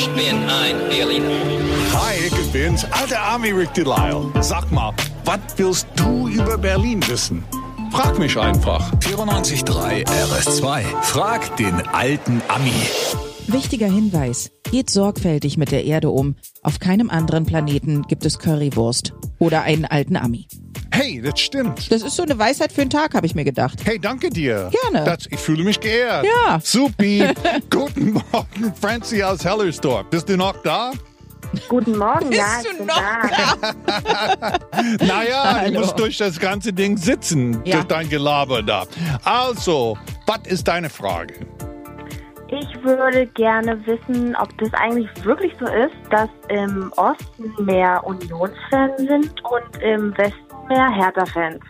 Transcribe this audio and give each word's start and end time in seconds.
Ich 0.00 0.08
bin 0.14 0.48
ein 0.48 0.88
Berliner. 0.88 1.28
Hi, 1.92 2.14
ich 2.24 2.52
bin's, 2.52 2.86
alter 2.86 3.20
Army 3.20 3.50
Rick 3.50 3.74
Delisle. 3.74 4.32
Sag 4.40 4.72
mal, 4.72 4.94
was 5.26 5.40
willst 5.58 5.86
du 5.94 6.26
über 6.26 6.56
Berlin 6.56 7.06
wissen? 7.06 7.44
Frag 7.92 8.18
mich 8.18 8.38
einfach. 8.38 8.94
94.3 9.00 10.06
RS2. 10.06 10.80
Frag 11.02 11.54
den 11.58 11.86
alten 11.88 12.40
Ami. 12.48 12.72
Wichtiger 13.46 13.88
Hinweis. 13.88 14.50
Geht 14.70 14.88
sorgfältig 14.88 15.58
mit 15.58 15.70
der 15.70 15.84
Erde 15.84 16.08
um. 16.08 16.34
Auf 16.62 16.78
keinem 16.78 17.10
anderen 17.10 17.44
Planeten 17.44 18.00
gibt 18.08 18.24
es 18.24 18.38
Currywurst 18.38 19.12
oder 19.38 19.64
einen 19.64 19.84
alten 19.84 20.16
Ami. 20.16 20.48
Hey, 20.92 21.20
das 21.22 21.38
stimmt. 21.40 21.90
Das 21.90 22.02
ist 22.02 22.16
so 22.16 22.22
eine 22.22 22.38
Weisheit 22.38 22.72
für 22.72 22.80
den 22.82 22.90
Tag, 22.90 23.14
habe 23.14 23.24
ich 23.26 23.34
mir 23.34 23.44
gedacht. 23.44 23.78
Hey, 23.84 23.98
danke 23.98 24.28
dir. 24.30 24.70
Gerne. 24.90 25.04
Das, 25.04 25.26
ich 25.30 25.38
fühle 25.38 25.62
mich 25.64 25.80
geehrt. 25.80 26.26
Ja. 26.26 26.58
Supi. 26.62 27.24
Guten 27.70 28.12
Morgen, 28.12 28.74
Francie 28.80 29.22
aus 29.22 29.44
Hellersdorf. 29.44 30.06
Bist 30.10 30.28
du 30.28 30.36
noch 30.36 30.56
da? 30.62 30.92
Guten 31.68 31.96
Morgen, 31.98 32.30
ja, 32.32 32.44
Bist 32.62 32.68
ich 32.72 32.78
du 32.78 32.84
noch 32.84 32.94
da. 32.96 34.58
Naja, 35.04 35.42
du 35.54 35.60
Hallo. 35.60 35.80
musst 35.80 35.98
durch 35.98 36.16
das 36.18 36.38
ganze 36.38 36.72
Ding 36.72 36.96
sitzen, 36.96 37.60
Ja. 37.64 37.76
durch 37.76 37.86
dein 37.86 38.08
Gelaber 38.08 38.62
da. 38.62 38.84
Also, 39.24 39.96
was 40.26 40.40
ist 40.46 40.68
deine 40.68 40.88
Frage? 40.90 41.34
Ich 42.52 42.82
würde 42.84 43.26
gerne 43.28 43.80
wissen, 43.86 44.36
ob 44.36 44.56
das 44.58 44.72
eigentlich 44.74 45.08
wirklich 45.24 45.52
so 45.58 45.66
ist, 45.66 45.94
dass 46.10 46.28
im 46.48 46.92
Osten 46.96 47.64
mehr 47.64 48.02
Unionsfans 48.04 48.96
sind 48.98 49.32
und 49.44 49.82
im 49.82 50.16
Westen 50.18 50.49
mehr 50.70 50.90
Hertha-Fans. 50.90 51.60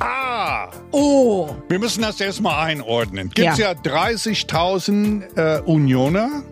Ah, 0.00 0.68
Oh. 0.92 1.48
wir 1.68 1.78
müssen 1.78 2.02
das 2.02 2.20
erstmal 2.20 2.66
einordnen. 2.66 3.30
Gibt 3.30 3.58
Ja. 3.58 3.72
ja, 3.72 3.74
30.000 3.74 5.36
äh, 5.36 5.60
Unioner 5.62 6.42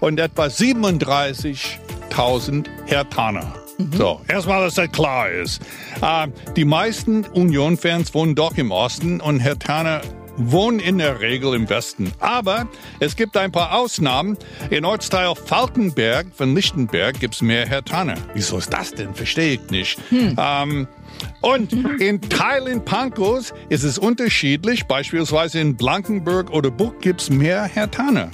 und 0.00 0.20
etwa 0.20 0.46
37.000 0.48 2.66
Hertaner. 2.86 3.54
So, 3.92 4.20
erstmal, 4.28 4.62
dass 4.64 4.74
das 4.74 4.90
klar 4.90 5.28
ist. 5.30 5.60
Ähm, 6.02 6.32
die 6.56 6.64
meisten 6.64 7.24
Union-Fans 7.24 8.14
wohnen 8.14 8.34
doch 8.34 8.56
im 8.56 8.70
Osten 8.70 9.20
und 9.20 9.40
Hertaner 9.40 10.00
wohnen 10.36 10.78
in 10.78 10.98
der 10.98 11.20
Regel 11.20 11.54
im 11.54 11.68
Westen. 11.68 12.12
Aber 12.20 12.68
es 13.00 13.16
gibt 13.16 13.36
ein 13.36 13.52
paar 13.52 13.74
Ausnahmen. 13.74 14.36
In 14.70 14.84
Ortsteil 14.84 15.34
Falkenberg 15.34 16.26
von 16.34 16.54
Lichtenberg 16.54 17.18
gibt's 17.18 17.42
mehr 17.42 17.66
Hertaner. 17.66 18.16
Wieso 18.34 18.58
ist 18.58 18.72
das 18.72 18.92
denn? 18.92 19.14
Verstehe 19.14 19.54
ich 19.54 19.70
nicht. 19.70 19.98
Ähm, 20.38 20.86
und 21.40 21.72
in 22.00 22.20
Teilen 22.20 22.84
Pankos 22.84 23.54
ist 23.68 23.84
es 23.84 23.98
unterschiedlich. 23.98 24.84
Beispielsweise 24.86 25.60
in 25.60 25.76
Blankenburg 25.76 26.50
oder 26.50 26.70
Buch 26.70 26.92
gibt's 27.00 27.30
mehr 27.30 27.64
Hertaner. 27.64 28.30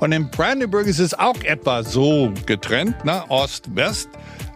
Und 0.00 0.12
in 0.12 0.30
Brandenburg 0.30 0.86
ist 0.86 0.98
es 0.98 1.14
auch 1.14 1.40
etwa 1.44 1.82
so 1.82 2.32
getrennt, 2.46 3.04
ne? 3.04 3.24
Ost-West. 3.28 4.08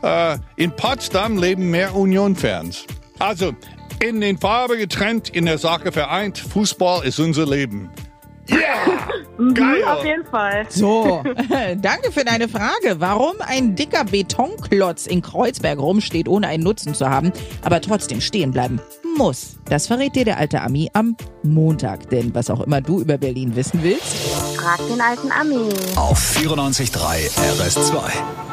Äh, 0.02 0.38
in 0.56 0.70
Potsdam 0.72 1.38
leben 1.38 1.70
mehr 1.70 1.94
Union-Fans. 1.94 2.84
Also 3.18 3.52
in 4.02 4.20
den 4.20 4.38
Farben 4.38 4.78
getrennt, 4.78 5.28
in 5.28 5.46
der 5.46 5.58
Sache 5.58 5.92
vereint. 5.92 6.38
Fußball 6.38 7.04
ist 7.04 7.18
unser 7.18 7.46
Leben. 7.46 7.90
Mhm, 9.38 9.54
Geil. 9.54 9.84
Auf 9.84 10.04
jeden 10.04 10.24
Fall. 10.24 10.66
So, 10.68 11.22
danke 11.80 12.10
für 12.10 12.24
deine 12.24 12.48
Frage. 12.48 12.96
Warum 12.98 13.34
ein 13.38 13.76
dicker 13.76 14.04
Betonklotz 14.04 15.06
in 15.06 15.22
Kreuzberg 15.22 15.78
rumsteht, 15.78 16.28
ohne 16.28 16.48
einen 16.48 16.64
Nutzen 16.64 16.92
zu 16.92 17.08
haben, 17.08 17.32
aber 17.62 17.80
trotzdem 17.80 18.20
stehen 18.20 18.50
bleiben 18.50 18.80
muss, 19.16 19.56
das 19.66 19.86
verrät 19.86 20.16
dir 20.16 20.24
der 20.24 20.38
alte 20.38 20.60
Ami 20.60 20.90
am 20.92 21.16
Montag. 21.44 22.10
Denn 22.10 22.34
was 22.34 22.50
auch 22.50 22.60
immer 22.60 22.80
du 22.80 23.00
über 23.00 23.16
Berlin 23.18 23.54
wissen 23.54 23.80
willst, 23.82 24.16
Frag 24.56 24.78
den 24.88 25.00
alten 25.00 25.30
Ami. 25.30 25.68
Auf 25.96 26.18
94.3 26.36 27.30
RS2. 27.30 28.47